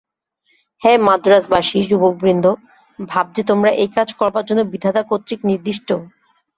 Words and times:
হে 0.81 0.91
মান্দ্রাজবাসী 1.07 1.79
যুবকবৃন্দ, 1.89 2.45
ভাব 2.99 3.25
যে 3.35 3.43
তোমরা 3.49 3.71
এই 3.81 3.89
কাজ 3.97 4.09
করবার 4.19 4.47
জন্য 4.49 4.61
বিধাতা 4.73 5.01
কর্তৃক 5.09 5.39
নির্দিষ্ট। 5.49 5.89